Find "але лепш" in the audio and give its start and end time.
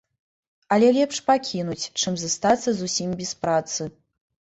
0.77-1.19